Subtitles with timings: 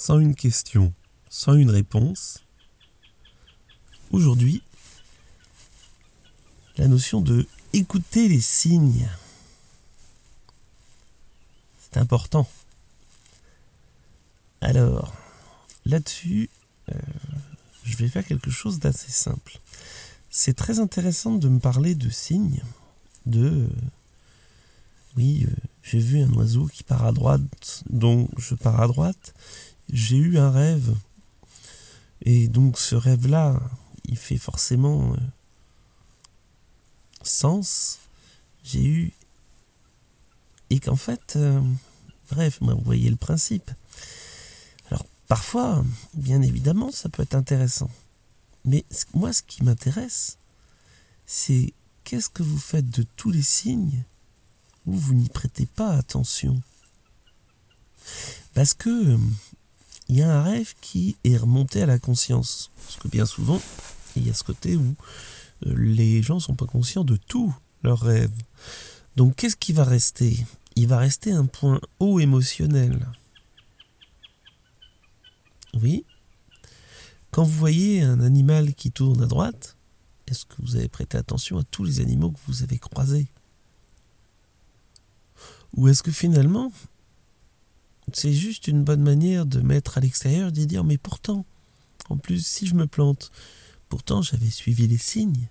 [0.00, 0.94] sans une question,
[1.28, 2.42] sans une réponse.
[4.12, 4.62] Aujourd'hui,
[6.78, 9.10] la notion de écouter les signes.
[11.78, 12.48] C'est important.
[14.62, 15.12] Alors,
[15.84, 16.48] là-dessus,
[16.88, 16.94] euh,
[17.84, 19.60] je vais faire quelque chose d'assez simple.
[20.30, 22.62] C'est très intéressant de me parler de signes,
[23.26, 23.50] de...
[23.50, 23.68] Euh,
[25.18, 29.34] oui, euh, j'ai vu un oiseau qui part à droite, donc je pars à droite.
[29.92, 30.94] J'ai eu un rêve.
[32.22, 33.60] Et donc ce rêve-là,
[34.04, 35.16] il fait forcément
[37.22, 37.98] sens.
[38.64, 39.12] J'ai eu...
[40.70, 41.38] Et qu'en fait,
[42.30, 43.70] bref, vous voyez le principe.
[45.26, 47.90] Parfois, bien évidemment, ça peut être intéressant.
[48.64, 50.38] Mais moi, ce qui m'intéresse,
[51.24, 51.72] c'est
[52.02, 54.02] qu'est-ce que vous faites de tous les signes
[54.86, 56.60] où vous n'y prêtez pas attention?
[58.54, 59.16] Parce que
[60.10, 62.72] il y a un rêve qui est remonté à la conscience.
[62.84, 63.62] Parce que bien souvent,
[64.16, 64.96] il y a ce côté où
[65.66, 68.32] euh, les gens ne sont pas conscients de tout leur rêve.
[69.14, 70.36] Donc qu'est-ce qui va rester?
[70.74, 73.06] Il va rester un point haut émotionnel.
[75.74, 76.04] Oui?
[77.30, 79.76] Quand vous voyez un animal qui tourne à droite,
[80.26, 83.28] est-ce que vous avez prêté attention à tous les animaux que vous avez croisés?
[85.76, 86.72] Ou est-ce que finalement,
[88.16, 91.44] c'est juste une bonne manière de mettre à l'extérieur de dire mais pourtant,
[92.08, 93.30] en plus, si je me plante,
[93.88, 95.48] pourtant j'avais suivi les signes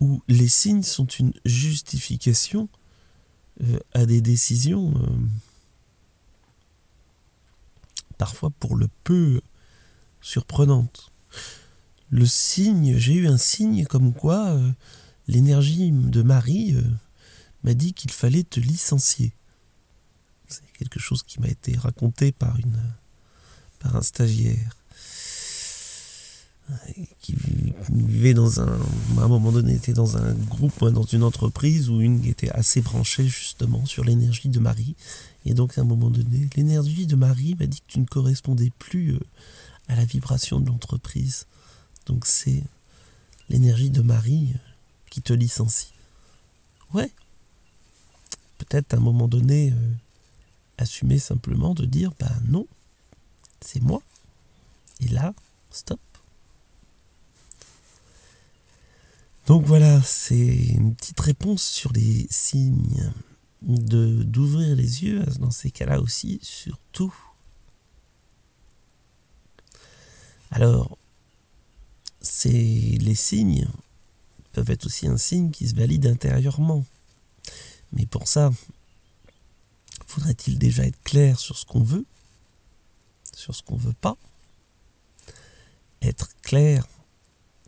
[0.00, 2.68] Ou les signes sont une justification
[3.62, 5.06] euh, à des décisions euh,
[8.18, 9.40] parfois pour le peu
[10.20, 11.12] surprenante.
[12.10, 14.70] Le signe, j'ai eu un signe comme quoi euh,
[15.28, 16.76] l'énergie de Marie
[17.64, 19.32] m'a dit qu'il fallait te licencier.
[20.54, 22.78] C'est quelque chose qui m'a été raconté par une
[23.80, 24.76] par un stagiaire
[27.20, 27.36] qui
[27.90, 28.78] vivait dans un
[29.18, 32.80] à un moment donné était dans un groupe dans une entreprise où une était assez
[32.80, 34.96] branchée justement sur l'énergie de Marie
[35.46, 38.72] et donc à un moment donné, l'énergie de Marie m'a dit que tu ne correspondais
[38.78, 39.20] plus euh,
[39.88, 41.46] à la vibration de l'entreprise.
[42.06, 42.62] Donc c'est
[43.48, 44.58] l'énergie de Marie euh,
[45.10, 45.92] qui te licencie.
[46.94, 47.10] Ouais.
[48.58, 49.92] Peut-être à un moment donné, euh,
[50.78, 52.66] assumer simplement de dire, bah non,
[53.60, 54.02] c'est moi.
[55.00, 55.34] Et là,
[55.70, 56.00] stop.
[59.46, 63.12] Donc voilà, c'est une petite réponse sur les signes
[63.62, 67.14] de d'ouvrir les yeux dans ces cas-là aussi, surtout.
[70.50, 70.96] Alors,
[72.20, 73.68] c'est les signes
[74.52, 76.84] peuvent être aussi un signe qui se valide intérieurement.
[77.92, 78.50] Mais pour ça,
[80.14, 82.06] faudrait-il déjà être clair sur ce qu'on veut,
[83.34, 84.16] sur ce qu'on veut pas,
[86.02, 86.86] être clair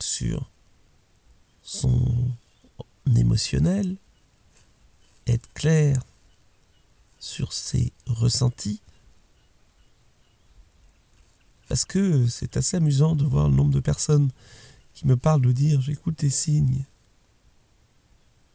[0.00, 0.50] sur
[1.62, 2.32] son
[3.14, 3.98] émotionnel,
[5.26, 6.02] être clair
[7.18, 8.80] sur ses ressentis?
[11.68, 14.30] Parce que c'est assez amusant de voir le nombre de personnes
[14.94, 16.86] qui me parlent de dire j'écoute tes signes.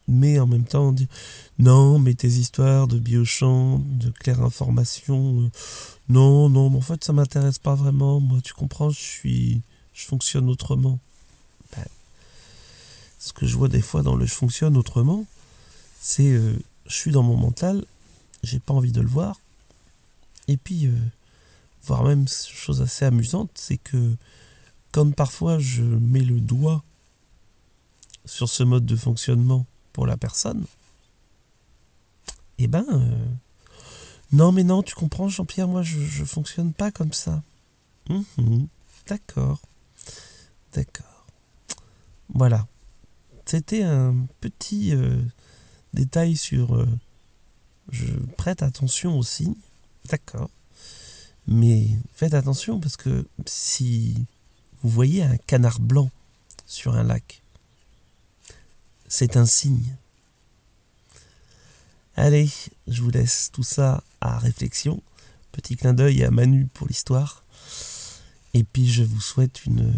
[0.08, 1.08] Mais en même temps, on dit
[1.58, 5.50] non, mais tes histoires de biochamp, de claire information, euh,
[6.08, 8.20] non, non, mais en fait ça m'intéresse pas vraiment.
[8.20, 9.62] Moi, tu comprends, je suis,
[9.94, 11.00] je fonctionne autrement.
[11.74, 11.84] Ben,
[13.18, 15.26] ce que je vois des fois dans le je fonctionne autrement,
[16.00, 16.56] c'est euh,
[16.86, 17.84] je suis dans mon mental,
[18.44, 19.40] j'ai pas envie de le voir.
[20.46, 20.92] Et puis, euh,
[21.82, 24.14] voire même chose assez amusante, c'est que
[24.92, 26.84] quand parfois je mets le doigt
[28.24, 29.66] sur ce mode de fonctionnement
[29.96, 30.66] pour la personne,
[32.58, 33.26] eh ben, euh,
[34.30, 37.42] non mais non, tu comprends Jean-Pierre, moi je, je fonctionne pas comme ça.
[38.10, 38.68] Mhm.
[39.08, 39.62] d'accord,
[40.74, 41.26] d'accord.
[42.28, 42.66] Voilà.
[43.46, 44.92] C'était un petit
[45.94, 46.86] détail sur euh,
[47.90, 49.56] je prête attention aux signes,
[50.10, 50.50] d'accord.
[51.46, 54.26] Mais faites attention parce que si
[54.82, 56.10] vous voyez un canard blanc
[56.66, 57.40] sur un lac,
[59.08, 59.96] c'est un signe.
[62.16, 62.50] Allez,
[62.86, 65.02] je vous laisse tout ça à réflexion.
[65.52, 67.44] Petit clin d'œil à Manu pour l'histoire.
[68.54, 69.92] Et puis je vous souhaite une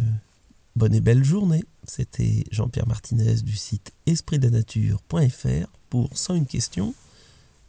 [0.74, 1.64] bonne et belle journée.
[1.86, 6.94] C'était Jean-Pierre Martinez du site espritdanature.fr pour Sans une question,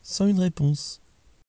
[0.04, 1.00] sans une réponse.